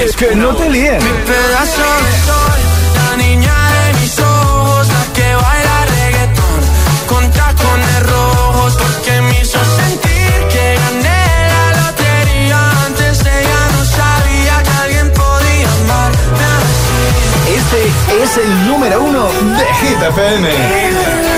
Es 0.00 0.16
que 0.16 0.34
no 0.36 0.54
te 0.54 0.70
líes. 0.70 1.02
pedazo 1.02 1.82
de 2.04 2.12
sol, 2.26 2.58
la 2.94 3.16
niña 3.16 3.54
de 3.72 4.00
mis 4.00 4.18
ojos, 4.20 4.88
la 4.88 5.12
que 5.12 5.34
baila 5.34 5.86
reggaetón, 5.86 6.60
con 7.08 7.30
tacones 7.32 8.02
rojos, 8.04 8.76
porque 8.76 9.20
me 9.22 9.40
hizo 9.40 9.58
sentir 9.80 10.32
que 10.52 10.78
gané 10.82 11.24
la 11.52 11.64
lotería. 11.80 12.60
Antes 12.86 13.20
ella 13.20 13.60
no 13.72 13.84
sabía 13.84 14.62
que 14.62 14.70
alguien 14.84 15.12
podía 15.12 15.70
amarme 15.82 16.44
así. 16.58 17.56
Este 17.58 18.22
es 18.22 18.36
el 18.36 18.66
número 18.68 19.02
uno 19.02 19.24
de 19.26 19.66
Hit 19.80 20.02
FM. 20.02 21.37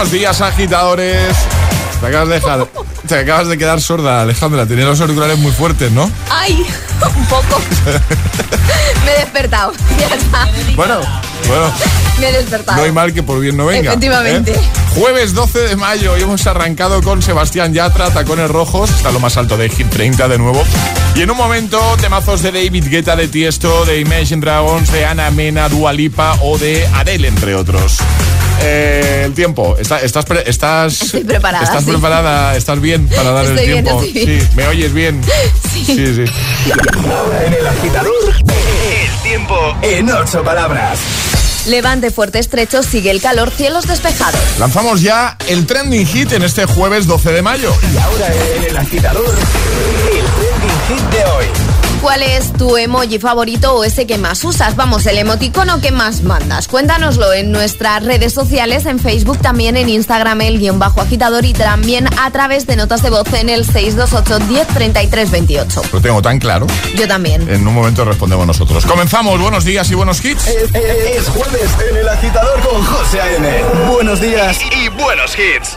Buenos 0.00 0.12
días, 0.14 0.40
agitadores. 0.40 1.36
Te 2.00 2.06
acabas 2.06 2.28
de 2.30 2.34
dejar- 2.36 2.66
Te 3.06 3.18
acabas 3.18 3.48
de 3.48 3.58
quedar 3.58 3.82
sorda, 3.82 4.22
Alejandra. 4.22 4.64
Tenía 4.64 4.86
los 4.86 4.98
auriculares 4.98 5.36
muy 5.38 5.52
fuertes, 5.52 5.92
¿no? 5.92 6.10
Ay, 6.30 6.64
un 7.16 7.26
poco. 7.26 7.60
Me 9.04 9.12
he 9.12 9.18
despertado. 9.18 9.74
Ya 9.98 10.06
está. 10.16 10.48
Bueno, 10.74 11.00
bueno. 11.46 11.70
Me 12.18 12.30
he 12.30 12.32
despertado. 12.32 12.78
No 12.78 12.84
hay 12.84 12.92
mal 12.92 13.12
que 13.12 13.22
por 13.22 13.40
bien 13.40 13.58
no 13.58 13.66
venga. 13.66 13.90
Efectivamente. 13.90 14.52
¿eh? 14.52 14.60
Jueves 14.98 15.34
12 15.34 15.58
de 15.68 15.76
mayo 15.76 16.16
y 16.16 16.22
hemos 16.22 16.46
arrancado 16.46 17.02
con 17.02 17.20
Sebastián 17.20 17.74
Yatra, 17.74 18.08
Tacones 18.10 18.50
Rojos, 18.50 18.88
está 18.88 19.12
lo 19.12 19.20
más 19.20 19.36
alto 19.36 19.58
de 19.58 19.68
Hit 19.68 19.90
30 19.90 20.28
de 20.28 20.38
nuevo. 20.38 20.64
Y 21.14 21.20
en 21.20 21.30
un 21.30 21.36
momento, 21.36 21.78
temazos 22.00 22.40
de 22.40 22.52
David 22.52 22.86
Guetta, 22.88 23.16
de 23.16 23.28
Tiesto, 23.28 23.84
de 23.84 24.00
Imagine 24.00 24.40
Dragons, 24.40 24.90
de 24.92 25.04
Ana 25.04 25.30
Mena, 25.30 25.68
Dua 25.68 25.92
Lipa 25.92 26.38
o 26.40 26.56
de 26.56 26.88
Adele, 26.94 27.28
entre 27.28 27.54
otros. 27.54 27.98
Eh, 28.62 29.22
el 29.26 29.32
tiempo, 29.34 29.76
¿Está- 29.78 30.00
¿estás, 30.00 30.24
pre- 30.24 30.48
estás, 30.48 31.00
Estoy 31.02 31.24
preparada, 31.24 31.64
¿Estás 31.64 31.84
sí. 31.84 31.90
preparada? 31.90 32.56
¿Estás 32.56 32.80
bien 32.80 33.08
para 33.08 33.30
dar 33.32 33.44
Estoy 33.46 33.58
el 33.64 33.70
bien, 33.72 33.84
tiempo? 33.84 34.02
estoy 34.02 34.24
bien. 34.26 34.40
Sí, 34.40 34.48
¿me 34.54 34.66
oyes 34.68 34.92
bien? 34.92 35.20
Sí. 35.72 35.84
sí. 35.84 36.14
sí. 36.26 36.32
Ahora 37.08 37.44
en 37.46 37.54
el 37.54 37.66
agitador, 37.66 38.34
el 38.36 39.22
tiempo 39.22 39.56
en 39.82 40.10
ocho 40.10 40.42
palabras. 40.42 40.98
Levante 41.66 42.10
fuerte 42.10 42.38
estrecho, 42.38 42.82
sigue 42.82 43.10
el 43.10 43.20
calor, 43.22 43.50
cielos 43.50 43.86
despejados. 43.86 44.40
Lanzamos 44.58 45.00
ya 45.02 45.36
el 45.46 45.66
trending 45.66 46.06
hit 46.06 46.32
en 46.32 46.42
este 46.42 46.66
jueves 46.66 47.06
12 47.06 47.32
de 47.32 47.42
mayo. 47.42 47.72
Y 47.94 47.96
ahora 47.98 48.26
en 48.56 48.64
el 48.64 48.76
agitador, 48.76 49.24
el 49.28 50.24
trending 50.24 50.80
hit 50.88 51.10
de 51.10 51.24
hoy 51.30 51.46
cuál 52.00 52.22
es 52.22 52.52
tu 52.52 52.76
emoji 52.76 53.18
favorito 53.18 53.74
o 53.74 53.84
ese 53.84 54.06
que 54.06 54.18
más 54.18 54.42
usas. 54.44 54.76
Vamos, 54.76 55.06
el 55.06 55.18
emoticono 55.18 55.80
que 55.80 55.90
más 55.90 56.22
mandas. 56.22 56.68
Cuéntanoslo 56.68 57.32
en 57.32 57.52
nuestras 57.52 58.04
redes 58.04 58.32
sociales, 58.32 58.86
en 58.86 58.98
Facebook, 58.98 59.38
también 59.38 59.76
en 59.76 59.88
Instagram, 59.88 60.40
el 60.40 60.58
guion 60.58 60.78
bajo 60.78 61.00
agitador 61.00 61.44
y 61.44 61.52
también 61.52 62.08
a 62.18 62.30
través 62.30 62.66
de 62.66 62.76
notas 62.76 63.02
de 63.02 63.10
voz 63.10 63.32
en 63.32 63.48
el 63.48 63.64
628 63.64 64.46
10 64.46 64.66
33 64.68 65.30
28. 65.30 65.82
Lo 65.92 66.00
tengo 66.00 66.22
tan 66.22 66.38
claro. 66.38 66.66
Yo 66.96 67.06
también. 67.06 67.48
En 67.48 67.66
un 67.66 67.74
momento 67.74 68.04
respondemos 68.04 68.46
nosotros. 68.46 68.86
Comenzamos. 68.86 69.40
Buenos 69.40 69.64
días 69.64 69.90
y 69.90 69.94
buenos 69.94 70.24
hits. 70.24 70.46
Es, 70.46 70.74
es, 70.74 71.28
jueves 71.28 71.70
en 71.90 71.96
el 71.96 72.08
agitador 72.08 72.60
con 72.60 72.84
José 72.84 73.20
A.M. 73.20 73.48
Buenos 73.90 74.20
días 74.20 74.58
y 74.72 74.88
buenos 74.88 75.36
hits. 75.38 75.76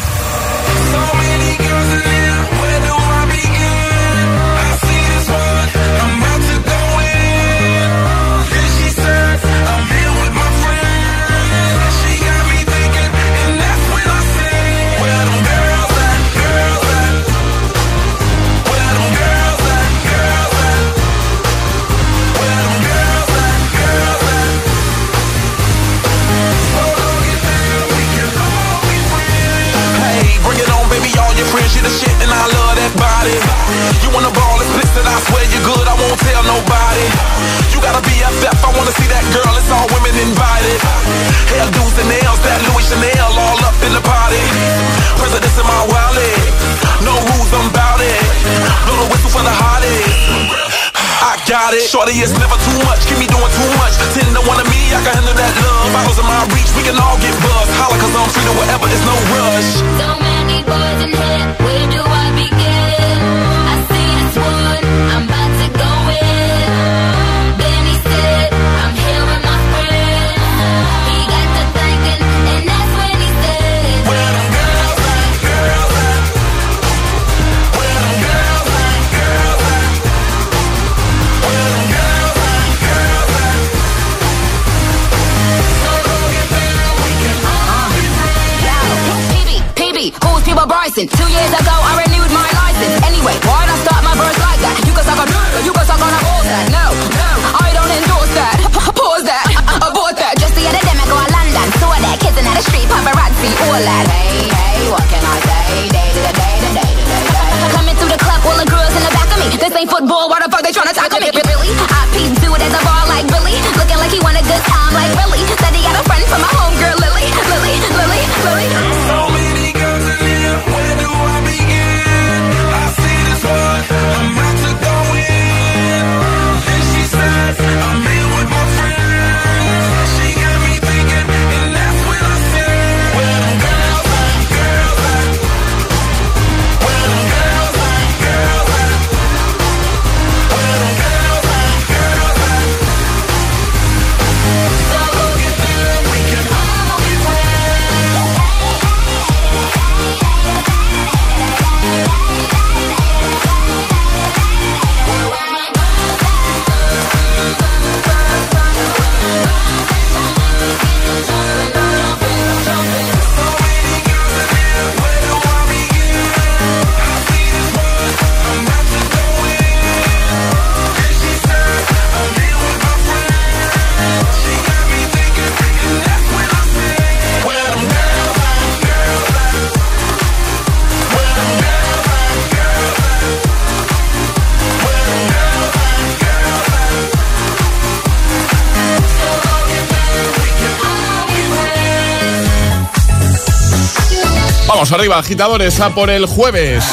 Agitadores, 195.15 195.79
a 195.79 195.89
por 195.93 196.09
el 196.09 196.25
jueves. 196.25 196.83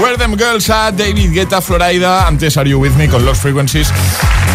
Where 0.00 0.16
Them 0.16 0.36
Girls 0.36 0.70
a 0.70 0.90
David 0.90 1.32
Guetta, 1.32 1.60
Florida. 1.60 2.26
Antes 2.26 2.56
Are 2.56 2.68
You 2.68 2.78
With 2.78 2.92
Me 2.92 3.08
con 3.08 3.24
Los 3.24 3.38
Frequencies. 3.38 3.92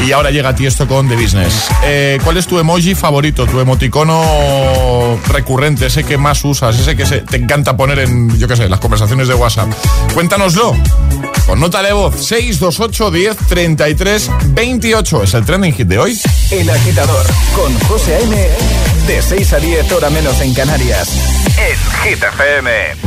Y 0.06 0.12
ahora 0.12 0.30
llega 0.32 0.56
Tiesto 0.56 0.88
con 0.88 1.08
The 1.08 1.16
Business. 1.16 1.54
Eh, 1.84 2.20
¿Cuál 2.24 2.38
es 2.38 2.48
tu 2.48 2.60
emoji 2.60 2.96
favorito? 2.96 3.46
Tu 3.46 3.60
emoticono 3.60 5.20
recurrente, 5.28 5.88
ese 5.88 6.04
que 6.04 6.18
más 6.18 6.44
usas, 6.46 6.78
ese 6.80 6.96
que 6.96 7.06
te 7.06 7.38
encanta 7.38 7.76
poner 7.76 8.00
en, 8.00 8.38
yo 8.38 8.48
qué 8.48 8.56
sé, 8.56 8.70
las 8.70 8.80
conversaciones 8.80 9.28
de 9.28 9.34
WhatsApp. 9.34 9.70
Cuéntanoslo. 10.14 10.76
Con 11.46 11.60
nota 11.60 11.82
de 11.82 11.94
voz 11.94 12.16
628 12.16 13.12
10 13.12 13.38
33 13.48 14.32
28. 14.50 15.24
Es 15.24 15.34
el 15.34 15.46
trending 15.46 15.74
hit 15.74 15.88
de 15.88 15.98
hoy. 15.98 16.20
El 16.52 16.70
agitador 16.70 17.26
con 17.56 17.78
José 17.88 18.16
A.M. 18.16 18.36
De 19.08 19.22
6 19.22 19.54
a 19.54 19.58
10 19.58 19.92
hora 19.94 20.10
menos 20.10 20.40
en 20.42 20.54
Canarias. 20.54 21.10
En 21.58 22.10
Hit 22.12 22.22
FM. 22.22 23.07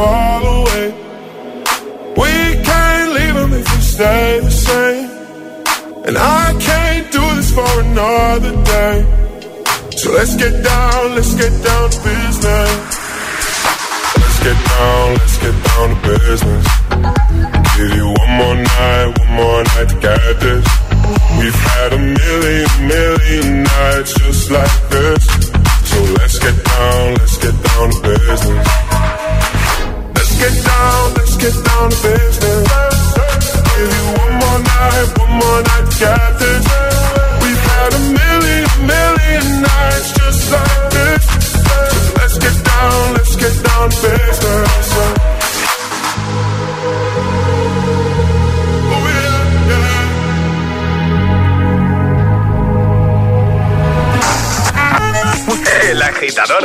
Fall 0.00 0.44
away. 0.60 0.86
We 2.22 2.32
can't 2.68 3.08
leave 3.16 3.36
them 3.40 3.52
if 3.60 3.66
we 3.72 3.80
stay 3.96 4.40
the 4.48 4.54
same. 4.68 5.08
And 6.06 6.16
I 6.16 6.44
can't 6.68 7.06
do 7.16 7.24
this 7.36 7.50
for 7.58 7.70
another 7.86 8.54
day. 8.74 8.96
So 10.00 10.06
let's 10.18 10.34
get 10.42 10.54
down, 10.72 11.04
let's 11.16 11.34
get 11.42 11.54
down 11.68 11.84
to 11.94 11.98
business. 12.08 12.72
Let's 14.22 14.38
get 14.46 14.58
down, 14.74 15.06
let's 15.20 15.38
get 15.44 15.56
down 15.68 15.79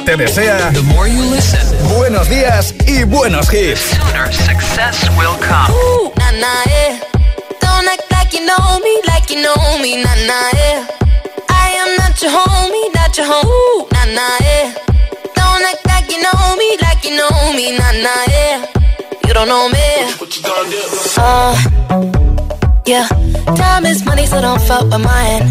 te 0.06 0.16
desea 0.16 0.72
buenos 1.96 2.30
días 2.30 2.76
y 2.86 3.04
buenos 3.04 3.52
hits. 3.52 3.80
Sooner 3.98 4.32
success 4.32 5.10
will 5.18 5.36
come. 5.40 5.72
Ooh, 5.72 6.12
nah, 6.18 6.32
nah, 6.32 6.64
yeah. 6.68 7.00
Don't 7.60 7.88
act 7.88 8.06
like 8.12 8.32
you 8.34 8.46
know 8.46 8.80
me, 8.84 9.02
like 9.08 9.30
you 9.32 9.42
know 9.42 9.80
me, 9.82 10.04
nah, 10.04 10.14
nah, 10.28 10.50
yeah. 10.54 10.88
I 11.50 11.72
am 11.82 11.98
not 11.98 12.22
your 12.22 12.32
homie, 12.32 12.94
not 12.94 13.18
your 13.18 13.26
home. 13.26 13.48
Ooh, 13.48 13.88
nah, 13.92 14.06
nah, 14.06 14.38
yeah. 14.42 14.74
Don't 15.34 15.64
act 15.66 15.86
like 15.88 16.12
you 16.12 16.22
know 16.22 16.56
me, 16.56 16.78
like 16.82 17.04
you 17.04 17.18
know 17.18 17.54
me, 17.54 17.76
nah, 17.76 17.92
nah, 17.92 18.26
yeah. 18.28 18.66
You 19.28 19.34
don't 19.34 19.48
know 19.48 19.68
me. 19.70 20.14
What 20.20 20.38
you 20.38 20.44
gonna 20.44 20.70
do? 20.70 20.82
Uh, 21.18 21.56
yeah. 22.86 23.08
Time 23.56 23.86
is 23.88 24.06
money, 24.06 24.28
so 24.28 24.40
don't 24.40 24.62
fuck 24.62 24.84
with 24.84 25.02
mine. 25.02 25.50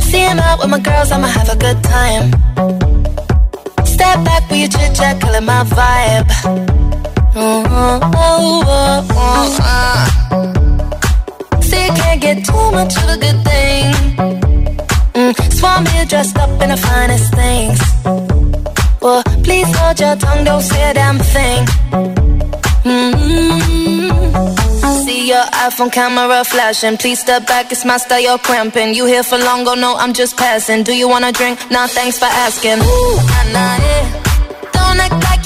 Seeing 0.00 0.38
out 0.40 0.58
with 0.58 0.70
my 0.70 0.80
girls, 0.80 1.12
I'ma 1.12 1.28
have 1.28 1.48
a 1.48 1.56
good 1.56 1.82
time. 1.84 2.77
My 5.58 5.64
vibe. 5.64 6.30
Mm-hmm. 7.34 8.10
Oh, 8.14 8.62
oh, 8.66 9.06
oh, 9.10 9.58
uh. 9.62 11.60
See, 11.60 11.84
you 11.84 11.92
can't 11.92 12.20
get 12.20 12.44
too 12.44 12.70
much 12.72 12.96
of 12.98 13.08
a 13.14 13.16
good 13.24 13.42
thing. 13.48 13.86
Mm, 15.14 15.32
Swan 15.52 15.84
me 15.84 16.04
dressed 16.06 16.38
up 16.38 16.50
in 16.62 16.68
the 16.70 16.76
finest 16.76 17.34
things. 17.34 17.78
Well, 19.02 19.22
please 19.42 19.68
hold 19.78 19.98
your 19.98 20.16
tongue, 20.16 20.44
don't 20.44 20.62
say 20.62 20.90
a 20.90 20.94
damn 20.94 21.18
thing. 21.18 21.66
Mm-hmm 22.84 23.28
your 25.28 25.44
iPhone 25.68 25.92
camera 25.92 26.42
flashing. 26.42 26.96
Please 26.96 27.20
step 27.20 27.46
back, 27.46 27.70
it's 27.70 27.84
my 27.84 27.98
style, 27.98 28.18
you're 28.18 28.38
cramping. 28.38 28.94
You 28.94 29.04
here 29.04 29.22
for 29.22 29.36
long, 29.36 29.62
go 29.62 29.74
no, 29.74 29.94
I'm 29.96 30.14
just 30.14 30.38
passing. 30.38 30.84
Do 30.84 30.96
you 30.96 31.06
wanna 31.06 31.32
drink? 31.32 31.58
Nah, 31.70 31.86
thanks 31.86 32.18
for 32.18 32.24
asking. 32.24 32.78
Ooh, 32.78 33.16
nah, 33.16 33.52
nah, 33.52 33.76
yeah. 33.76 34.27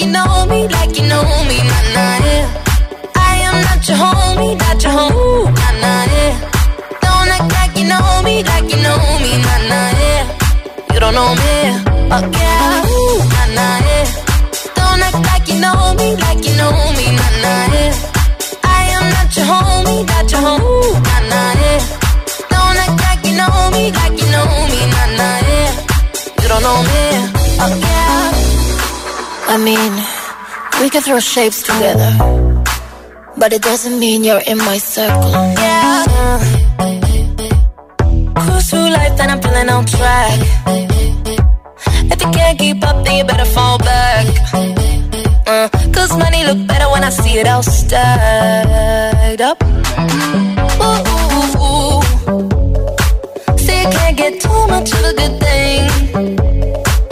You 0.03 0.09
know 0.11 0.47
me, 0.47 0.67
like 0.67 0.99
you 0.99 1.07
know 1.07 1.23
me, 1.49 1.59
nah, 1.71 1.95
nah, 1.95 2.27
yeah. 2.27 2.45
I 3.15 3.37
am 3.47 3.57
not 3.67 3.87
your 3.89 3.99
homie, 4.03 4.59
not 4.59 4.83
your. 4.83 4.93
Ooh, 5.13 5.45
nah, 5.45 5.73
nah, 5.83 6.05
yeah. 6.15 6.33
Don't 7.03 7.31
act 7.37 7.53
like 7.57 7.79
you 7.79 7.87
know 7.87 8.23
me, 8.25 8.43
like 8.43 8.69
you 8.69 8.83
know 8.83 8.99
me, 9.23 9.33
nah, 9.47 9.69
nah, 9.71 10.01
yeah. 10.03 10.25
You 10.93 10.99
don't 10.99 11.15
know 11.15 11.33
me, 11.43 11.55
oh 12.11 12.25
yeah. 12.35 12.83
Ooh, 12.91 13.19
nah, 13.33 13.47
nah, 13.57 13.79
yeah. 13.87 14.07
Don't 14.75 15.03
act 15.07 15.21
like 15.31 15.47
you 15.49 15.61
know 15.61 15.95
me, 15.95 16.17
like 16.17 16.45
you 16.47 16.55
know 16.57 16.73
me, 16.99 17.07
nah, 17.15 17.43
nah, 17.45 17.75
yeah 17.75 18.13
not 19.33 19.37
your 19.37 19.47
homie, 19.47 20.07
not 20.07 20.31
your 20.33 20.41
home. 20.41 20.72
mean, 29.63 29.93
we 30.81 30.91
can 30.91 31.03
throw 31.03 31.21
shapes 31.21 31.63
together, 31.63 32.11
but 33.37 33.53
it 33.53 33.63
doesn't 33.63 33.99
mean 33.99 34.25
you're 34.25 34.43
in 34.47 34.59
my 34.59 34.79
circle. 34.79 35.31
Yeah. 35.31 36.05
Cruise 38.35 38.71
through 38.71 38.91
life 38.91 39.21
and 39.21 39.31
I'm 39.31 39.41
feeling 39.41 39.69
on 39.69 39.85
track. 39.87 40.39
If 42.13 42.21
you 42.23 42.31
can't 42.33 42.59
keep 42.59 42.83
up, 42.85 43.05
then 43.05 43.19
you 43.19 43.25
better 43.25 43.45
fall 43.45 43.79
back. 43.79 44.27
Uh, 45.47 45.69
Cause 45.93 46.17
money 46.17 46.45
look 46.45 46.67
better 46.67 46.91
when 46.91 47.05
I 47.05 47.11
see 47.11 47.39
it 47.39 47.47
all 47.47 47.63
stacked 47.63 49.41
up. 49.41 49.63
Ooh, 50.89 51.03
ooh, 51.15 51.67
ooh. 51.69 52.03
See, 53.59 53.79
you 53.83 53.89
can't 53.97 54.17
get 54.17 54.41
too 54.41 54.67
much 54.67 54.93
of 54.93 55.05
a 55.05 55.13
good 55.15 55.42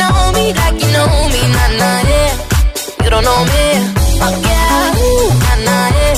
Know 0.00 0.32
me, 0.36 0.44
like 0.60 0.78
you 0.82 0.90
know 0.96 1.08
me, 1.32 1.42
nah, 1.54 1.70
nah, 1.80 2.00
yeah. 2.10 2.32
Don't 3.10 3.24
know 3.24 3.40
me, 3.50 3.64
fuck 4.20 4.36
yeah, 4.48 5.02
Ooh, 5.04 5.28
nah, 5.44 5.56
nah, 5.66 5.88
yeah. 5.98 6.16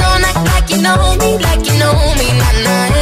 Don't 0.00 0.24
act 0.28 0.40
like 0.50 0.68
you 0.72 0.80
know 0.86 1.02
me, 1.20 1.30
like 1.46 1.62
you 1.68 1.76
know 1.82 1.96
me, 2.18 2.28
nah, 2.40 2.54
nah, 2.66 3.01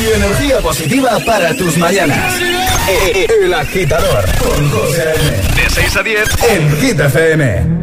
y 0.00 0.12
energía 0.14 0.58
positiva 0.60 1.18
para 1.26 1.54
tus 1.54 1.76
mañanas. 1.76 2.34
El 3.28 3.52
agitador 3.52 4.24
con 4.38 4.70
José 4.70 5.14
De 5.54 5.70
6 5.70 5.96
a 5.96 6.02
10 6.02 6.28
en 6.50 6.76
Hit 6.80 7.00
FM. 7.00 7.80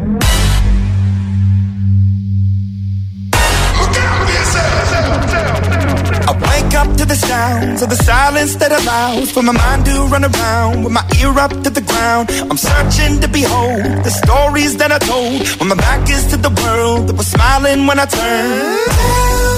I 6.26 6.32
wake 6.32 6.74
up 6.74 6.96
to 6.96 7.04
the 7.04 7.14
sounds 7.14 7.82
of 7.82 7.88
the 7.88 7.96
silence 7.96 8.56
that 8.56 8.72
allows 8.72 9.30
for 9.30 9.42
my 9.42 9.52
mind 9.52 9.84
to 9.86 10.06
run 10.10 10.24
around 10.24 10.84
with 10.84 10.92
my 10.92 11.04
ear 11.20 11.38
up 11.38 11.52
to 11.62 11.70
the 11.70 11.82
ground. 11.82 12.30
I'm 12.50 12.58
searching 12.58 13.20
to 13.20 13.28
behold 13.28 14.04
the 14.04 14.10
stories 14.10 14.76
that 14.78 14.90
I 14.90 14.98
told 14.98 15.46
when 15.60 15.68
my 15.68 15.76
back 15.76 16.08
is 16.10 16.26
to 16.28 16.36
the 16.36 16.50
world 16.50 17.08
that 17.08 17.16
was 17.16 17.28
smiling 17.28 17.86
when 17.86 17.98
I 18.00 18.06
turned. 18.06 19.57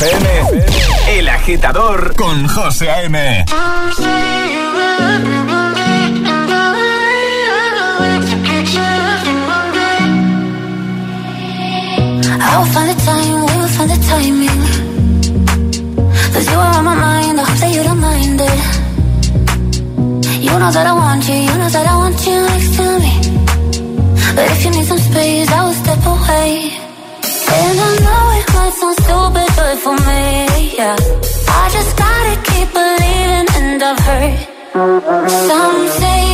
FM. 0.00 0.64
El 1.18 1.28
agitador 1.28 2.16
con 2.16 2.48
José 2.48 2.90
A.M. 2.90 3.44
I'll 12.40 12.66
find 12.66 12.90
the 12.90 12.96
time, 13.04 13.44
we'll 13.46 13.68
find 13.68 13.90
the 13.90 13.98
timing. 14.10 14.62
Cause 16.32 16.46
you 16.50 16.58
are 16.58 16.74
on 16.78 16.84
my 16.84 16.94
mind, 16.94 17.38
I 17.38 17.44
hope 17.44 17.58
that 17.58 17.72
you 17.74 17.82
don't 17.84 18.00
mind 18.00 18.40
it. 18.40 18.60
You 20.42 20.58
know 20.58 20.70
that 20.72 20.86
I 20.86 20.92
want 20.92 21.28
you, 21.28 21.34
you 21.34 21.56
know 21.60 21.68
that 21.68 21.86
I 21.86 21.96
want 21.96 22.26
you 22.26 22.40
next 22.50 22.76
to 22.78 22.98
me. 23.04 23.12
But 24.34 24.50
if 24.50 24.64
you 24.64 24.70
need 24.72 24.86
some 24.86 24.98
space, 24.98 25.43
hurt. 34.00 35.30
Some 35.30 35.88
say 36.00 36.33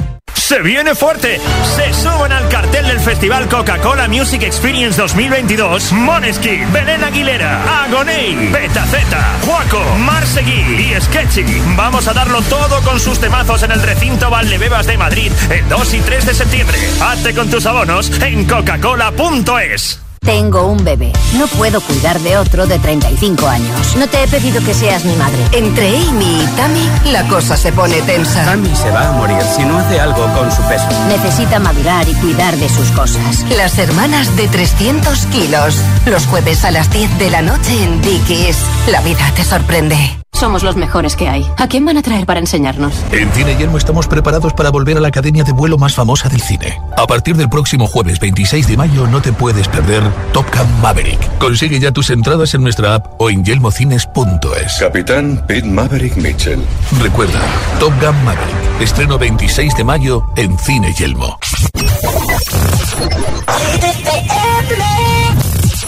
Se 0.51 0.61
viene 0.61 0.95
fuerte. 0.95 1.39
Se 1.63 1.93
suben 1.93 2.29
al 2.33 2.49
cartel 2.49 2.85
del 2.85 2.99
Festival 2.99 3.47
Coca-Cola 3.47 4.09
Music 4.09 4.43
Experience 4.43 4.99
2022 4.99 5.93
Moneski, 5.93 6.65
Belén 6.73 7.01
Aguilera, 7.05 7.85
Agoney, 7.85 8.49
Beta 8.51 8.85
Z, 8.85 9.39
Juaco, 9.45 9.81
Marsegui 9.99 10.51
y 10.51 10.99
Sketchy. 10.99 11.45
Vamos 11.77 12.05
a 12.09 12.13
darlo 12.13 12.41
todo 12.41 12.81
con 12.81 12.99
sus 12.99 13.17
temazos 13.17 13.63
en 13.63 13.71
el 13.71 13.81
recinto 13.81 14.29
Valdebebas 14.29 14.87
de 14.87 14.97
Madrid 14.97 15.31
el 15.49 15.69
2 15.69 15.93
y 15.93 15.99
3 16.01 16.25
de 16.25 16.33
septiembre. 16.33 16.77
Hazte 16.99 17.33
con 17.33 17.49
tus 17.49 17.65
abonos 17.65 18.11
en 18.21 18.43
coca-cola.es. 18.43 20.10
Tengo 20.23 20.67
un 20.67 20.83
bebé. 20.83 21.11
No 21.35 21.47
puedo 21.47 21.81
cuidar 21.81 22.19
de 22.19 22.37
otro 22.37 22.67
de 22.67 22.77
35 22.77 23.47
años. 23.47 23.95
No 23.97 24.07
te 24.07 24.23
he 24.23 24.27
pedido 24.27 24.63
que 24.63 24.75
seas 24.75 25.03
mi 25.03 25.15
madre. 25.15 25.39
Entre 25.51 25.97
Amy 25.97 26.43
y 26.43 26.47
Tammy, 26.55 27.11
la 27.11 27.27
cosa 27.27 27.57
se 27.57 27.71
pone 27.73 27.99
tensa. 28.03 28.45
Tammy 28.45 28.73
se 28.75 28.91
va 28.91 29.09
a 29.09 29.11
morir 29.13 29.41
si 29.55 29.63
no 29.63 29.79
hace 29.79 29.99
algo 29.99 30.23
con 30.33 30.51
su 30.51 30.61
peso. 30.63 30.85
Necesita 31.07 31.59
madurar 31.59 32.07
y 32.07 32.13
cuidar 32.13 32.55
de 32.57 32.69
sus 32.69 32.91
cosas. 32.91 33.43
Las 33.57 33.79
hermanas 33.79 34.35
de 34.37 34.47
300 34.47 35.25
kilos. 35.27 35.75
Los 36.05 36.27
jueves 36.27 36.65
a 36.65 36.71
las 36.71 36.91
10 36.91 37.17
de 37.17 37.29
la 37.31 37.41
noche 37.41 37.83
en 37.83 37.99
Dickies. 38.01 38.57
La 38.91 39.01
vida 39.01 39.25
te 39.35 39.43
sorprende. 39.43 39.97
Somos 40.41 40.63
los 40.63 40.75
mejores 40.75 41.15
que 41.15 41.29
hay. 41.29 41.45
¿A 41.57 41.67
quién 41.67 41.85
van 41.85 41.97
a 41.97 42.01
traer 42.01 42.25
para 42.25 42.39
enseñarnos? 42.39 42.95
En 43.11 43.31
Cine 43.31 43.55
Yelmo 43.57 43.77
estamos 43.77 44.07
preparados 44.07 44.53
para 44.53 44.71
volver 44.71 44.97
a 44.97 44.99
la 44.99 45.09
academia 45.09 45.43
de 45.43 45.51
vuelo 45.51 45.77
más 45.77 45.93
famosa 45.93 46.29
del 46.29 46.41
cine. 46.41 46.81
A 46.97 47.05
partir 47.05 47.37
del 47.37 47.47
próximo 47.47 47.85
jueves 47.85 48.19
26 48.19 48.67
de 48.67 48.75
mayo 48.75 49.05
no 49.05 49.21
te 49.21 49.33
puedes 49.33 49.67
perder 49.67 50.01
Top 50.33 50.47
Gun 50.51 50.81
Maverick. 50.81 51.37
Consigue 51.37 51.79
ya 51.79 51.91
tus 51.91 52.09
entradas 52.09 52.55
en 52.55 52.63
nuestra 52.63 52.95
app 52.95 53.21
o 53.21 53.29
en 53.29 53.45
yelmocines.es. 53.45 54.77
Capitán 54.79 55.43
Pete 55.47 55.67
Maverick 55.67 56.17
Mitchell. 56.17 56.65
Recuerda, 56.99 57.39
Top 57.79 57.93
Gun 58.01 58.25
Maverick. 58.25 58.81
Estreno 58.81 59.19
26 59.19 59.75
de 59.75 59.83
mayo 59.83 60.23
en 60.37 60.57
Cine 60.57 60.91
Yelmo. 60.97 61.37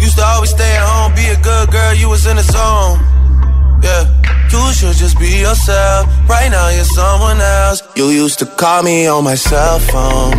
Used 0.00 0.16
to 0.16 0.24
always 0.24 0.50
stay 0.50 0.76
at 0.76 0.84
home, 0.84 1.14
be 1.14 1.26
a 1.28 1.36
good 1.40 1.70
girl. 1.70 1.94
You 1.94 2.08
was 2.08 2.26
in 2.26 2.36
the 2.36 2.42
zone. 2.42 2.98
Yeah. 3.82 4.20
You 4.50 4.72
should 4.72 4.96
just 4.96 5.16
be 5.18 5.28
yourself. 5.46 6.06
Right 6.28 6.50
now 6.50 6.68
you're 6.70 6.84
someone 6.84 7.40
else. 7.40 7.82
You 7.94 8.08
used 8.08 8.40
to 8.40 8.46
call 8.46 8.82
me 8.82 9.06
on 9.06 9.22
my 9.22 9.36
cell 9.36 9.78
phone. 9.78 10.32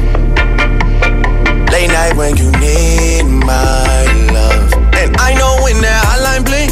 Late 1.71 1.87
night 1.87 2.17
when 2.17 2.35
you 2.35 2.51
need 2.51 3.23
my 3.23 4.03
love. 4.35 4.73
And 4.99 5.15
I 5.17 5.33
know 5.39 5.63
when 5.63 5.79
that 5.79 6.03
hotline 6.09 6.43
blink, 6.43 6.71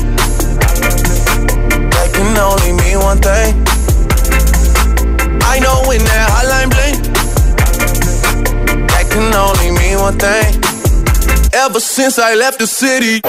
that 1.94 2.10
can 2.14 2.38
only 2.38 2.74
mean 2.84 3.00
one 3.00 3.20
thing. 3.20 3.56
I 5.44 5.60
know 5.60 5.84
when 5.88 6.04
that 6.04 6.30
hotline 6.34 6.70
blink, 6.76 6.98
that 8.90 9.06
can 9.10 9.34
only 9.34 9.72
mean 9.80 9.98
one 10.00 10.18
thing. 10.20 10.59
Ever 11.66 11.82
since 11.82 12.18
I 12.18 12.36
left 12.36 12.58
the 12.58 12.68
city. 12.68 13.22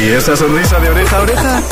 ¿Y 0.00 0.08
esa 0.12 0.34
sonrisa 0.34 0.80
de 0.80 0.88
oreja 0.88 1.18
a 1.18 1.20
oreja? 1.20 1.62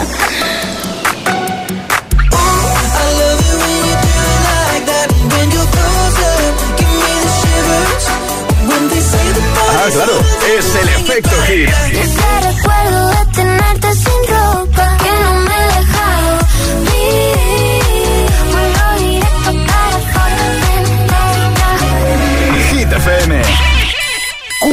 Ah, 9.74 9.88
claro, 9.90 10.20
es 10.58 10.74
el 10.74 10.88
efecto 10.88 11.30
hit. 11.46 13.01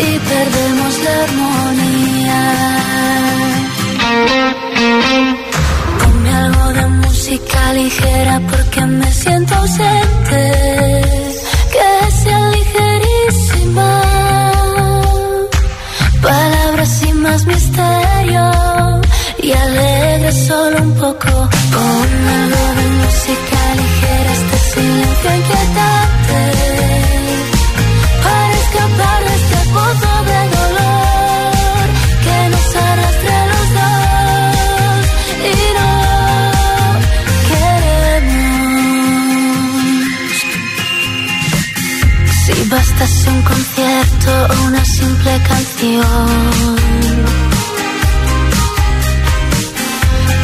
y 0.00 0.18
perdemos 0.18 0.98
la 1.04 1.14
armonía. 1.24 2.42
Ponme 5.98 6.30
algo 6.34 6.72
de 6.72 6.86
música 6.86 7.72
ligera 7.72 8.40
porque 8.50 8.80
me 8.86 9.12
siento 9.12 9.54
ausente. 9.54 10.42
Que 11.74 12.12
sea 12.22 12.50
ligerísima. 12.50 13.90
Palabras 16.22 16.88
sin 17.00 17.22
más 17.22 17.46
misterio 17.46 18.50
y 19.42 19.52
alegre 19.52 20.32
solo 20.32 20.82
un 20.82 20.94
poco. 20.94 21.32
Ponme 21.74 22.30
algo 22.42 22.64
de 22.78 22.86
música 23.02 23.58
ligera, 23.80 24.32
este 24.32 24.58
silencio 24.70 25.36
inquietante. 25.36 26.55
Bastase 42.98 43.28
un 43.30 43.42
concierto 43.42 44.30
o 44.48 44.66
una 44.68 44.82
simple 44.84 45.42
canción 45.42 46.76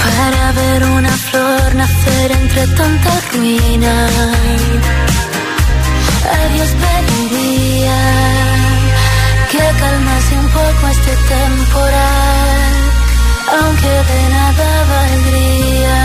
para 0.04 0.52
ver 0.52 0.84
una 0.84 1.16
flor 1.30 1.74
nacer 1.74 2.32
entre 2.32 2.66
tanta 2.78 3.10
ruina. 3.32 4.06
A 6.36 6.48
Dios 6.52 6.70
pediría 6.82 8.00
que 9.50 9.64
calmase 9.80 10.34
un 10.38 10.48
poco 10.48 10.88
este 10.90 11.14
temporal, 11.34 12.72
aunque 13.60 13.92
de 14.10 14.20
nada 14.36 14.68
valdría. 14.92 16.00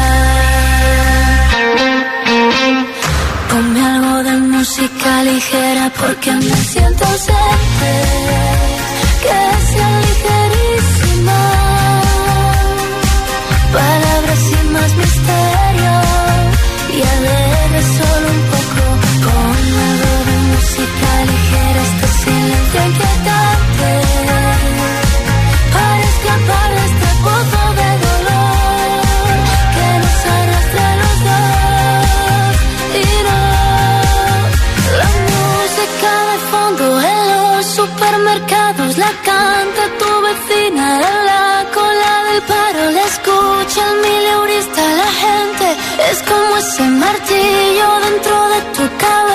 Ponme 3.49 3.81
algo 3.85 4.23
de 4.23 4.46
música 4.57 5.23
ligera 5.23 5.91
porque 5.99 6.31
me 6.31 6.55
siento 6.55 7.05
ausente, 7.05 7.91
que 9.21 9.65
sea 9.67 10.01
ligerísima. 10.01 11.66
Canta 39.29 39.83
tu 39.99 40.11
vecina 40.27 40.85
en 41.09 41.25
la 41.29 41.65
cola 41.73 42.13
del 42.27 42.41
paro. 42.51 42.83
La 42.97 43.03
escucha 43.13 43.81
el 43.89 43.95
mileurista, 44.05 44.81
la 45.03 45.11
gente 45.25 45.67
es 46.11 46.17
como 46.23 46.57
ese 46.57 46.83
martillo 47.03 47.87
dentro 48.05 48.35
de 48.53 48.59
tu 48.75 48.97
cabeza. 48.97 49.26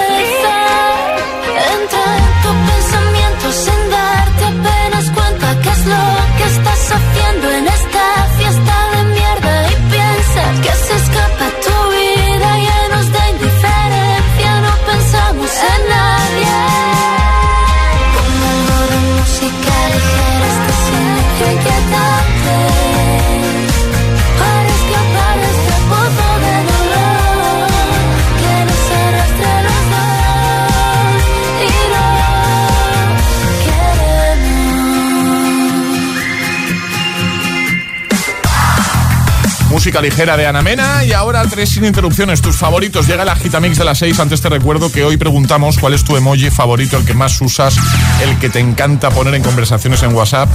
Música 39.83 40.01
ligera 40.01 40.37
de 40.37 40.47
Ana 40.47 40.63
Mena 40.63 41.05
y 41.05 41.11
ahora 41.11 41.43
tres 41.45 41.71
sin 41.71 41.85
interrupciones. 41.85 42.41
Tus 42.41 42.55
favoritos. 42.55 43.09
Llega 43.09 43.25
la 43.25 43.35
Gitamix 43.35 43.79
de 43.79 43.85
las 43.85 43.99
seis. 43.99 44.21
Antes 44.21 44.41
te 44.41 44.49
recuerdo 44.49 44.93
que 44.93 45.03
hoy 45.03 45.17
preguntamos 45.17 45.77
cuál 45.77 45.93
es 45.95 46.05
tu 46.05 46.17
emoji 46.17 46.51
favorito, 46.51 46.99
el 46.99 47.05
que 47.05 47.15
más 47.15 47.41
usas, 47.41 47.75
el 48.23 48.39
que 48.39 48.49
te 48.49 48.61
encanta 48.61 49.11
poner 49.11 49.35
en 49.35 49.43
conversaciones 49.43 50.01
en 50.05 50.15
WhatsApp. 50.15 50.49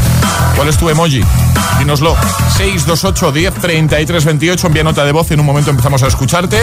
¿Cuál 0.56 0.70
es 0.70 0.78
tu 0.78 0.90
emoji? 0.90 1.22
Dínoslo. 1.78 2.16
628 2.56 3.32
10 3.34 3.54
33 3.56 4.24
28. 4.24 4.68
Envía 4.68 4.84
nota 4.86 5.04
de 5.04 5.12
voz. 5.12 5.30
En 5.32 5.42
un 5.42 5.46
momento 5.46 5.72
empezamos 5.72 6.04
a 6.04 6.08
escucharte. 6.08 6.60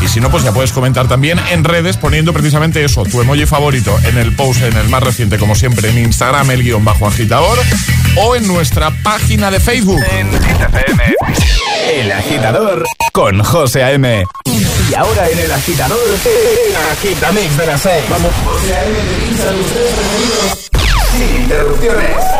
Y 0.00 0.08
si 0.08 0.18
no, 0.18 0.32
pues 0.32 0.42
ya 0.42 0.50
puedes 0.50 0.72
comentar 0.72 1.06
también 1.06 1.38
en 1.52 1.62
redes 1.62 1.96
poniendo 1.96 2.32
precisamente 2.32 2.84
eso, 2.84 3.04
tu 3.04 3.20
emoji 3.20 3.46
favorito 3.46 3.96
en 4.02 4.18
el 4.18 4.34
post, 4.34 4.62
en 4.62 4.76
el 4.76 4.88
más 4.88 5.04
reciente, 5.04 5.38
como 5.38 5.54
siempre, 5.54 5.90
en 5.90 5.98
Instagram, 5.98 6.50
el 6.50 6.64
guion 6.64 6.84
bajo 6.84 7.06
agitador 7.06 7.56
o 8.16 8.34
en 8.34 8.48
nuestra 8.48 8.90
página 9.04 9.52
de 9.52 9.60
Facebook. 9.60 10.02
En 10.12 10.28
El 12.00 12.10
agitador 12.12 12.86
con 13.12 13.44
José 13.44 13.82
A.M. 13.82 14.24
Y 14.46 14.94
ahora 14.94 15.28
en 15.28 15.38
el 15.38 15.52
agitador, 15.52 15.98
el 15.98 16.76
agitamix 16.92 17.58
de 17.58 17.66
las 17.66 17.82
6. 17.82 18.04
Vamos, 18.08 18.32
José 18.42 18.74
A.M. 18.74 18.96
Sin 21.12 21.42
interrupciones. 21.42 22.39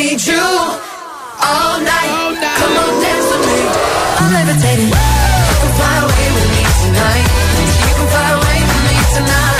need 0.00 0.22
you 0.24 0.40
all 0.40 1.76
night. 1.80 2.12
Come 2.58 2.76
on, 2.82 2.92
dance 3.04 3.26
with 3.32 3.44
me. 3.48 3.60
I'm 4.18 4.32
levitating. 4.32 4.88
You 4.88 5.56
can 5.60 5.72
fly 5.76 5.96
away 6.06 6.28
with 6.36 6.48
me 6.56 6.62
tonight. 6.80 7.26
You 7.84 7.94
can 7.98 8.08
fly 8.08 8.28
away 8.38 8.58
with 8.68 8.82
me 8.88 8.96
tonight. 9.14 9.59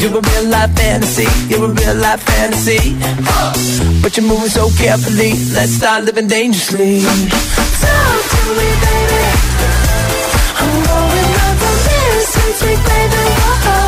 You're 0.00 0.16
a 0.16 0.20
real 0.20 0.48
life 0.48 0.74
fantasy, 0.76 1.26
you're 1.48 1.64
a 1.64 1.72
real 1.72 1.94
life 1.96 2.22
fantasy. 2.22 2.94
But 4.02 4.16
you're 4.16 4.26
moving 4.26 4.48
so 4.48 4.70
carefully, 4.76 5.32
let's 5.52 5.72
start 5.72 6.04
living 6.04 6.28
dangerously. 6.28 7.02
Talk 7.02 8.22
to 8.32 8.40
me, 8.58 8.68
baby. 8.84 9.24
I'm 10.60 10.74
going 10.86 11.34
up 11.46 11.56
from 11.62 11.76
here 11.88 12.08
we 12.62 12.76
played 12.84 13.10
the 13.10 13.87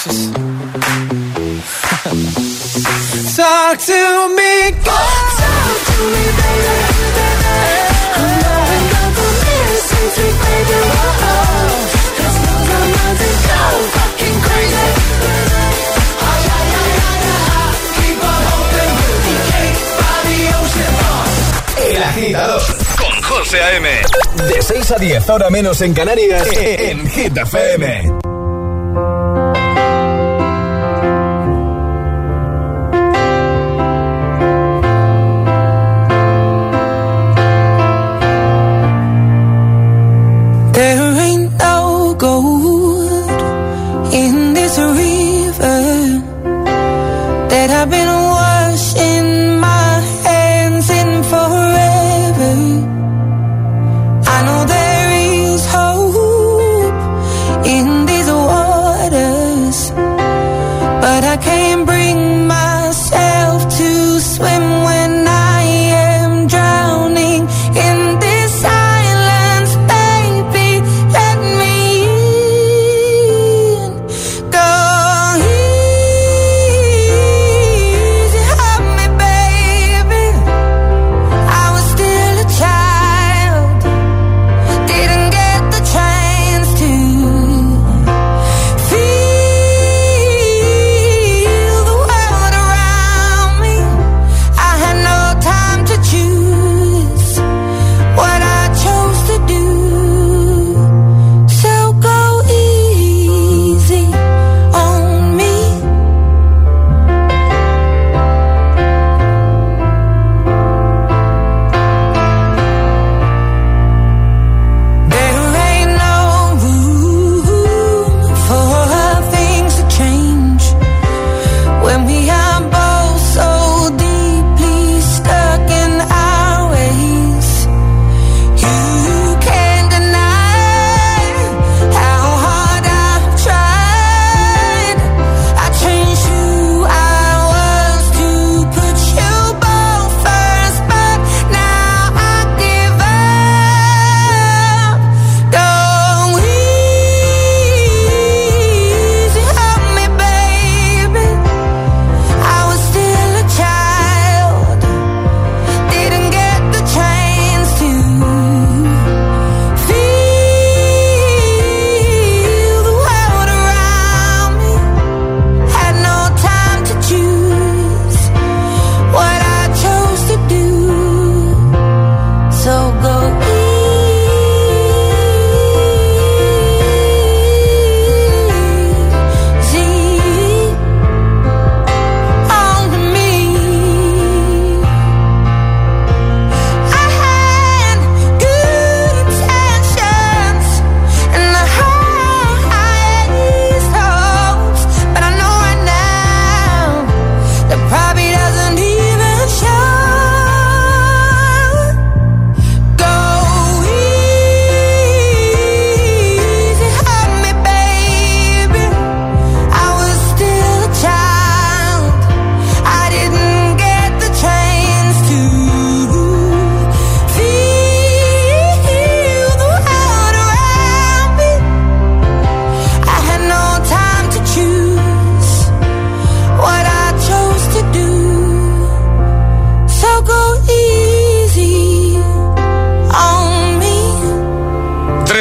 precious. 0.00 0.30
talk 3.36 3.78
to 3.78 4.28
me, 4.34 4.72
José 23.22 23.62
A.M. 23.62 23.88
De 24.48 24.62
6 24.62 24.92
a 24.92 24.96
10, 24.96 25.30
ahora 25.30 25.50
menos 25.50 25.80
en 25.82 25.92
Canarias, 25.94 26.48
en 26.52 27.08
Hit 27.10 27.36
FM. 27.36 28.19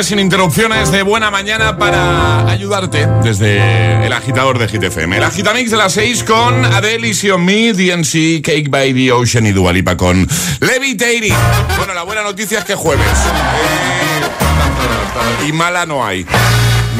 Sin 0.09 0.17
interrupciones 0.17 0.91
de 0.91 1.03
buena 1.03 1.29
mañana 1.29 1.77
para 1.77 2.49
ayudarte 2.49 3.05
desde 3.21 4.03
el 4.07 4.11
agitador 4.11 4.57
de 4.57 4.65
GTFM. 4.65 5.17
El 5.17 5.23
agitamix 5.23 5.69
de 5.69 5.77
las 5.77 5.93
6 5.93 6.23
con 6.23 6.65
Adele, 6.65 7.11
on 7.31 7.45
Me, 7.45 7.73
DNC, 7.73 8.41
Cake 8.41 8.69
Baby, 8.69 9.11
Ocean 9.11 9.45
y 9.45 9.51
Dualipa 9.51 9.95
con 9.97 10.27
Levitating. 10.61 11.35
Bueno, 11.77 11.93
la 11.93 12.01
buena 12.01 12.23
noticia 12.23 12.57
es 12.57 12.65
que 12.65 12.73
jueves. 12.73 13.05
Eh, 15.43 15.47
y 15.47 15.51
mala 15.51 15.85
no 15.85 16.03
hay 16.03 16.25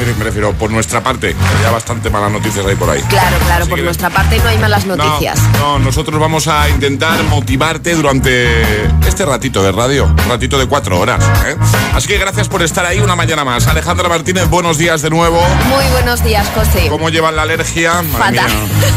me 0.06 0.24
refiero 0.24 0.52
por 0.54 0.70
nuestra 0.70 1.02
parte. 1.02 1.34
Ya 1.62 1.70
bastante 1.70 2.10
malas 2.10 2.32
noticias 2.32 2.64
hay 2.66 2.74
por 2.74 2.90
ahí. 2.90 3.00
Claro, 3.02 3.36
claro, 3.46 3.66
por 3.66 3.78
nuestra 3.80 4.10
parte 4.10 4.38
no 4.38 4.48
hay 4.48 4.58
malas 4.58 4.86
noticias. 4.86 5.38
No, 5.58 5.78
nosotros 5.78 6.18
vamos 6.18 6.48
a 6.48 6.68
intentar 6.68 7.22
motivarte 7.24 7.94
durante 7.94 8.62
este 9.06 9.24
ratito 9.26 9.62
de 9.62 9.72
radio, 9.72 10.06
un 10.06 10.28
ratito 10.28 10.58
de 10.58 10.66
cuatro 10.66 10.98
horas. 10.98 11.22
¿eh? 11.46 11.56
Así 11.94 12.08
que 12.08 12.18
gracias 12.18 12.48
por 12.48 12.62
estar 12.62 12.84
ahí 12.86 13.00
una 13.00 13.16
mañana 13.16 13.44
más. 13.44 13.66
Alejandra 13.66 14.08
Martínez, 14.08 14.48
buenos 14.48 14.78
días 14.78 15.02
de 15.02 15.10
nuevo. 15.10 15.40
Muy 15.68 15.84
buenos 15.92 16.22
días, 16.24 16.48
José. 16.54 16.88
¿Cómo 16.88 17.10
llevan 17.10 17.36
la 17.36 17.42
alergia? 17.42 18.02
Fatal. 18.02 18.50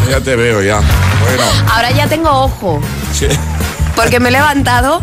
ya 0.10 0.22
te 0.22 0.36
veo 0.36 0.62
ya. 0.62 0.78
Bueno. 0.78 1.44
Ahora 1.72 1.92
ya 1.92 2.08
tengo 2.08 2.30
ojo. 2.30 2.82
Sí. 3.14 3.28
Porque 3.96 4.20
me 4.20 4.30
he 4.30 4.32
levantado 4.32 5.02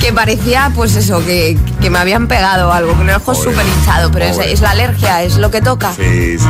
que 0.00 0.12
parecía, 0.12 0.72
pues 0.74 0.96
eso, 0.96 1.24
que, 1.24 1.58
me 1.90 1.98
habían 1.98 2.26
pegado 2.26 2.72
algo, 2.72 2.94
con 2.94 3.08
el 3.08 3.16
ojo 3.16 3.34
súper 3.34 3.66
hinchado, 3.66 4.10
pero 4.10 4.26
es, 4.26 4.60
la 4.60 4.70
alergia, 4.70 5.22
es 5.22 5.36
lo 5.36 5.50
que 5.50 5.60
toca. 5.60 5.92
Sí, 5.94 6.38
sí. 6.38 6.46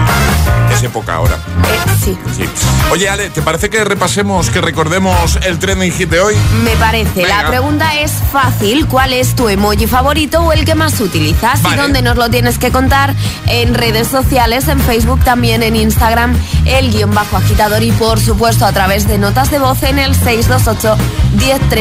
Es 0.73 0.83
época 0.85 1.15
ahora. 1.15 1.35
Eh, 1.35 1.91
sí. 2.05 2.19
sí. 2.37 2.45
Oye, 2.93 3.09
Ale, 3.09 3.31
¿te 3.31 3.43
parece 3.43 3.71
que 3.71 3.85
repasemos, 3.85 4.51
que 4.51 4.61
recordemos 4.61 5.39
el 5.45 5.59
trending 5.59 5.93
hit 5.93 6.11
de 6.11 6.21
hoy? 6.21 6.35
Me 6.65 6.77
parece. 6.77 7.27
La 7.27 7.49
pregunta 7.49 7.95
es 7.95 8.13
fácil. 8.33 8.87
¿Cuál 8.87 9.13
es 9.13 9.35
tu 9.35 9.49
emoji 9.49 9.87
favorito 9.87 10.41
o 10.41 10.53
el 10.53 10.65
que 10.65 10.75
más 10.75 11.01
utilizas? 11.01 11.61
¿Y 11.73 11.77
dónde 11.77 12.03
nos 12.03 12.17
lo 12.17 12.31
tienes 12.31 12.59
que 12.59 12.71
contar? 12.71 13.15
En 13.47 13.75
redes 13.75 14.09
sociales, 14.09 14.69
en 14.69 14.81
Facebook, 14.81 15.21
también 15.25 15.63
en 15.63 15.75
Instagram, 15.75 16.37
el 16.67 16.93
guion 16.93 17.15
bajo 17.15 17.37
agitador 17.37 17.83
y 17.83 17.91
por 17.93 18.21
supuesto 18.21 18.65
a 18.65 18.73
través 18.73 19.09
de 19.09 19.19
notas 19.19 19.51
de 19.51 19.59
voz 19.59 19.83
en 19.83 19.99
el 19.99 20.15
628 20.15 20.97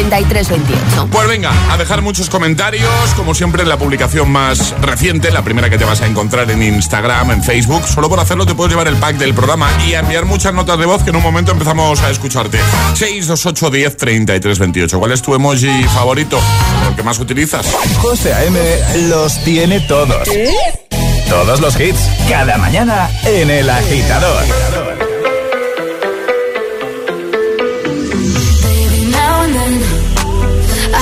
103328. 0.04 1.10
Pues 1.12 1.28
venga, 1.28 1.52
a 1.72 1.78
dejar 1.78 2.02
muchos 2.02 2.30
comentarios, 2.30 2.90
como 3.16 3.36
siempre 3.36 3.64
en 3.64 3.70
la 3.70 3.78
publicación 3.78 4.32
más 4.32 4.74
reciente, 4.82 5.32
la 5.32 5.44
primera 5.44 5.70
que 5.70 5.78
te 5.78 5.86
vas 5.86 6.02
a 6.02 6.08
encontrar 6.08 6.50
en 6.52 6.64
Instagram, 6.64 7.32
en 7.32 7.44
Facebook. 7.44 7.88
Solo 7.88 8.10
por 8.10 8.20
hacerlo 8.20 8.46
te 8.46 8.56
puedes 8.56 8.72
llevar 8.72 8.88
el 8.88 8.96
pack 8.96 9.18
del 9.18 9.34
programa 9.34 9.70
y 9.88 9.94
enviar 9.94 10.26
muchas 10.26 10.54
notas 10.54 10.80
de 10.80 10.86
voz 10.86 11.04
que 11.04 11.10
en 11.10 11.18
un 11.18 11.24
momento 11.24 11.52
empezamos 11.52 12.02
a 12.02 12.10
escucharte. 12.10 12.60
628 12.96 13.70
10 13.70 13.98
33 13.98 14.60
28. 14.60 15.00
¿Cuál 15.00 15.12
es 15.12 15.22
tu 15.22 15.36
emoji 15.36 15.84
favorito? 15.94 16.40
¿El 16.90 16.96
que 16.96 17.04
más 17.04 17.20
utilizas? 17.20 17.66
José 17.98 18.34
A.M. 18.34 18.60
los 19.10 19.44
tiene 19.44 19.82
todos. 19.82 20.28
Todos 21.30 21.60
los 21.60 21.80
hits, 21.80 22.00
cada 22.28 22.58
mañana 22.58 23.10
en 23.24 23.52
El 23.52 23.70
Agitador. 23.70 24.44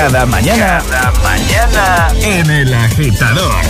Cada 0.00 0.24
mañana. 0.24 0.82
Cada 0.88 1.12
mañana 1.20 2.08
en 2.22 2.48
El 2.48 2.72
Agitador. 2.72 3.69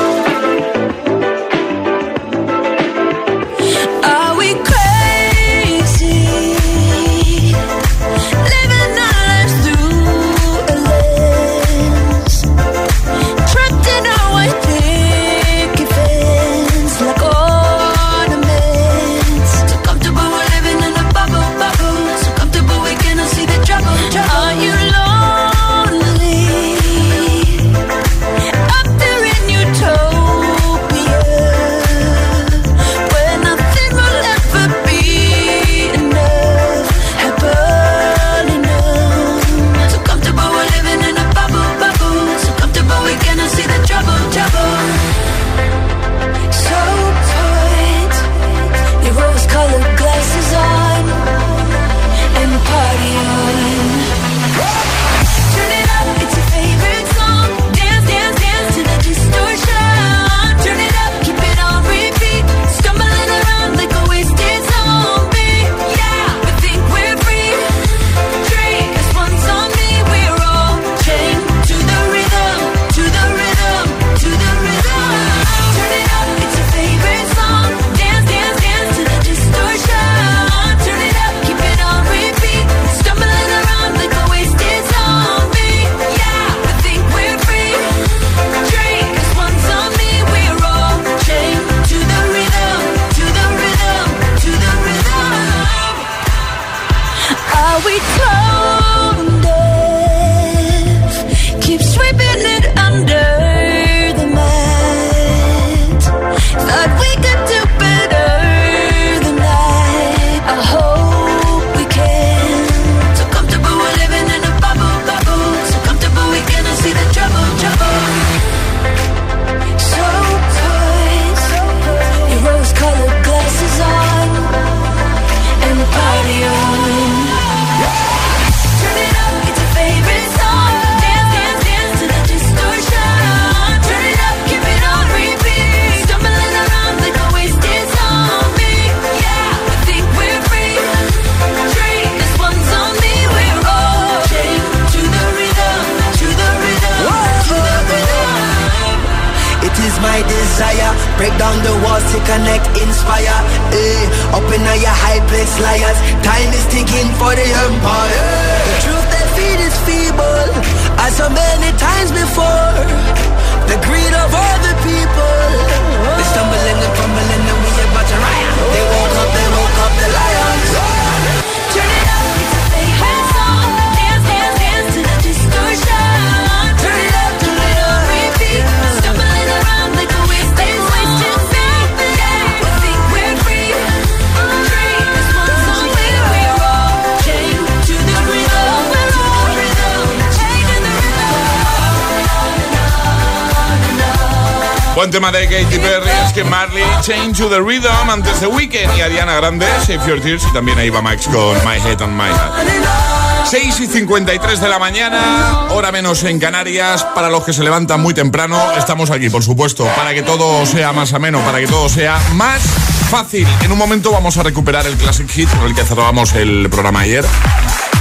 Change 197.11 197.39
to 197.39 197.49
the 197.49 197.59
Rhythm 197.61 198.09
antes 198.09 198.39
de 198.39 198.47
Weekend 198.47 198.97
y 198.97 199.01
Ariana 199.01 199.35
Grande 199.35 199.65
Save 199.85 200.07
Your 200.07 200.21
Tears 200.21 200.45
y 200.49 200.53
también 200.53 200.77
ahí 200.79 200.89
va 200.89 201.01
Max 201.01 201.27
con 201.27 201.57
My 201.65 201.75
Head 201.75 202.01
on 202.01 202.15
My 202.15 202.29
Heart 202.29 203.49
6 203.49 203.79
y 203.81 203.87
53 203.87 204.61
de 204.61 204.69
la 204.69 204.79
mañana, 204.79 205.65
hora 205.71 205.91
menos 205.91 206.23
en 206.23 206.39
Canarias. 206.39 207.03
Para 207.13 207.29
los 207.29 207.43
que 207.43 207.51
se 207.51 207.63
levantan 207.63 207.99
muy 208.01 208.13
temprano, 208.13 208.57
estamos 208.77 209.11
aquí, 209.11 209.29
por 209.29 209.43
supuesto, 209.43 209.85
para 209.93 210.13
que 210.13 210.21
todo 210.21 210.65
sea 210.65 210.93
más 210.93 211.11
ameno, 211.11 211.41
para 211.41 211.59
que 211.59 211.67
todo 211.67 211.89
sea 211.89 212.17
más 212.35 212.61
fácil. 213.09 213.45
En 213.61 213.73
un 213.73 213.77
momento 213.77 214.13
vamos 214.13 214.37
a 214.37 214.43
recuperar 214.43 214.87
el 214.87 214.95
Classic 214.95 215.29
Hit 215.29 215.49
con 215.49 215.67
el 215.67 215.75
que 215.75 215.83
cerramos 215.83 216.33
el 216.33 216.69
programa 216.69 217.01
ayer. 217.01 217.25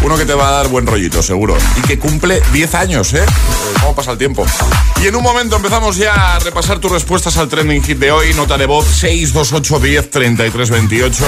Uno 0.03 0.17
que 0.17 0.25
te 0.25 0.35
va 0.35 0.49
a 0.49 0.53
dar 0.53 0.69
buen 0.69 0.87
rollito, 0.87 1.23
seguro. 1.23 1.57
Y 1.77 1.83
que 1.83 1.99
cumple 1.99 2.43
10 2.53 2.75
años, 2.75 3.13
¿eh? 3.13 3.25
¿Cómo 3.81 3.95
pasa 3.95 4.13
el 4.13 4.19
tiempo? 4.19 4.47
Y 5.03 5.07
en 5.07 5.17
un 5.17 5.23
momento 5.23 5.57
empezamos 5.57 5.97
ya 5.97 6.37
a 6.37 6.39
repasar 6.39 6.79
tus 6.79 6.91
respuestas 6.91 7.37
al 7.37 7.49
trending 7.49 7.83
hit 7.83 7.99
de 7.99 8.11
hoy. 8.11 8.33
Nota 8.35 8.57
de 8.57 8.67
voz 8.67 8.87
628 8.87 9.79
10 9.79 10.11
33 10.11 10.71
28. 10.71 11.25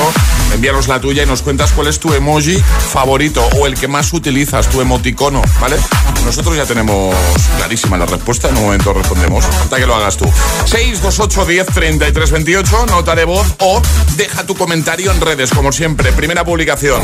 Envíanos 0.55 0.89
la 0.89 1.01
tuya 1.01 1.23
y 1.23 1.27
nos 1.27 1.43
cuentas 1.43 1.73
cuál 1.73 1.89
es 1.89 1.99
tu 1.99 2.13
emoji 2.13 2.59
favorito 2.93 3.47
o 3.59 3.67
el 3.67 3.75
que 3.75 3.89
más 3.89 4.13
utilizas, 4.13 4.69
tu 4.69 4.81
emoticono, 4.81 5.43
¿vale? 5.61 5.77
Nosotros 6.25 6.57
ya 6.57 6.67
tenemos 6.67 7.15
clarísima 7.57 7.97
la 7.97 8.07
respuesta. 8.07 8.49
En 8.49 8.57
un 8.57 8.65
momento 8.65 8.93
respondemos. 8.93 9.45
Hasta 9.45 9.77
que 9.77 9.87
lo 9.87 9.95
hagas 9.95 10.17
tú. 10.17 10.25
628 10.67 11.47
10 11.47 11.67
33 11.67 12.31
28. 12.31 12.87
Nota 12.87 13.15
de 13.15 13.25
voz 13.25 13.47
o 13.59 13.83
deja 14.17 14.45
tu 14.45 14.55
comentario 14.55 15.11
en 15.13 15.21
redes, 15.21 15.51
como 15.51 15.73
siempre. 15.73 16.13
Primera 16.13 16.45
publicación. 16.45 17.03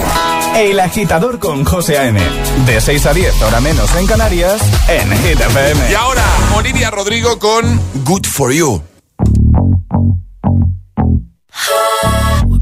El 0.56 0.78
agitador 0.80 1.38
con 1.38 1.57
José 1.64 1.98
A.M. 1.98 2.18
De 2.66 2.80
6 2.80 3.06
a 3.06 3.12
10, 3.12 3.42
ahora 3.42 3.60
menos 3.60 3.94
en 3.96 4.06
Canarias, 4.06 4.60
en 4.88 5.10
Hit 5.18 5.40
FM. 5.40 5.90
Y 5.90 5.94
ahora, 5.94 6.24
Olivia 6.56 6.90
Rodrigo 6.90 7.38
con 7.38 7.80
Good 8.04 8.26
For 8.26 8.52
You. 8.52 8.82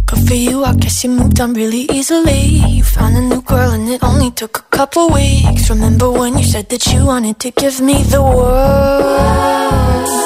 Good 0.07 0.29
for 0.29 0.35
you, 0.35 0.65
I 0.65 0.73
guess 0.75 1.03
you 1.05 1.11
moved 1.11 1.41
on 1.41 1.55
really 1.55 1.87
easily. 1.93 2.63
You 2.69 2.85
found 2.85 3.17
a 3.17 3.21
new 3.21 3.43
girl 3.43 3.73
and 3.73 3.89
it 3.89 4.03
only 4.03 4.31
took 4.31 4.59
a 4.59 4.77
couple 4.77 5.09
weeks. 5.11 5.69
Remember 5.71 6.11
when 6.11 6.39
you 6.39 6.45
said 6.45 6.69
that 6.69 6.87
you 6.93 7.05
wanted 7.05 7.39
to 7.41 7.51
give 7.51 7.81
me 7.81 8.03
the 8.05 8.23
world? 8.23 10.26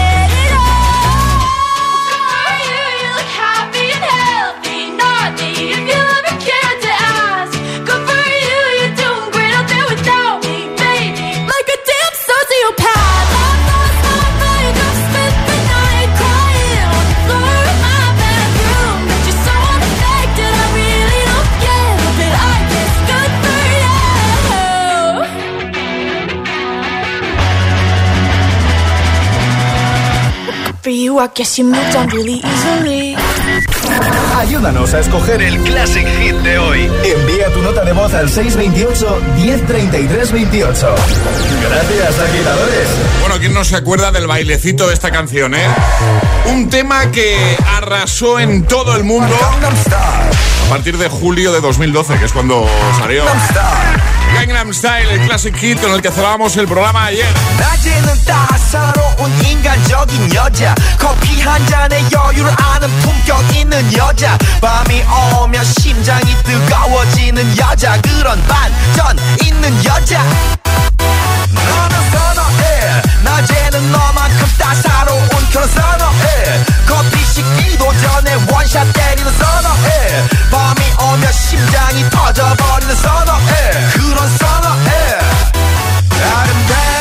For 30.81 30.89
you, 30.89 31.19
I 31.19 31.27
guess 31.27 31.59
you 31.59 31.65
moved 31.65 31.95
on 31.95 32.09
really 32.09 32.41
easily. 32.43 33.15
Ayúdanos 34.35 34.91
a 34.95 34.99
escoger 35.01 35.39
el 35.39 35.59
Classic 35.59 36.07
Hit 36.07 36.35
de 36.37 36.57
hoy. 36.57 36.91
Envía 37.03 37.53
tu 37.53 37.61
nota 37.61 37.85
de 37.85 37.93
voz 37.93 38.11
al 38.15 38.27
628 38.27 39.21
1033 39.35 40.31
28. 40.31 40.95
Gracias, 41.69 42.19
agitadores. 42.19 42.87
Bueno, 43.19 43.35
¿quién 43.39 43.53
no 43.53 43.63
se 43.63 43.75
acuerda 43.75 44.11
del 44.11 44.25
bailecito 44.25 44.87
de 44.87 44.95
esta 44.95 45.11
canción, 45.11 45.53
eh? 45.53 45.67
Un 46.47 46.67
tema 46.69 47.11
que 47.11 47.37
arrasó 47.77 48.39
en 48.39 48.65
todo 48.65 48.95
el 48.95 49.03
mundo 49.03 49.35
a 50.65 50.69
partir 50.69 50.97
de 50.97 51.09
julio 51.09 51.51
de 51.51 51.61
2012, 51.61 52.17
que 52.17 52.25
es 52.25 52.31
cuando 52.31 52.65
salió. 52.97 53.23
Gangnam 54.33 54.73
Style, 54.73 55.11
el 55.11 55.27
classic 55.27 55.55
hit 55.55 55.79
con 55.79 55.91
el 55.91 56.01
que 56.01 56.11
cerramos 56.11 56.57
el 56.57 56.67
programa 56.67 57.05
ayer. 57.05 57.27
낮에는 73.23 73.91
너만큼 73.91 74.45
따사로운 74.57 75.40
그런 75.51 75.67
선어해. 75.67 76.63
커피 76.87 77.25
식기도 77.25 77.91
전에 77.97 78.35
원샷 78.49 78.93
때리는 78.93 79.31
선어해. 79.33 80.29
밤이 80.49 81.11
오면 81.13 81.31
심장이 81.31 82.09
터져버리는 82.09 82.95
선어해. 82.95 83.71
그런 83.93 84.37
선어해. 84.37 85.19
아름다워 86.33 87.00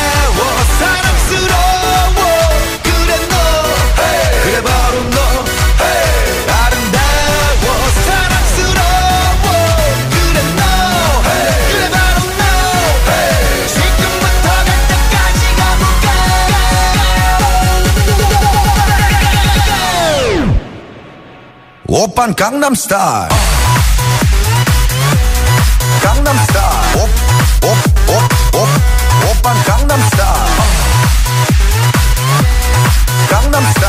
오빤 21.90 22.36
강남스타일 22.36 23.30
강남스타일 26.02 26.98
오오오오 27.64 28.68
오빤 29.32 29.64
강남스타일 29.64 30.34
강남스타일 33.30 33.89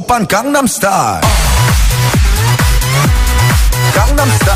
오빤 0.00 0.26
강남스타일 0.26 1.20
강남스타일 3.94 4.49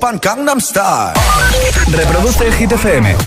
Open 0.00 0.18
Gangnam 0.20 0.60
Style. 0.60 1.12
Reproduce 1.92 2.44
FM. 2.72 3.20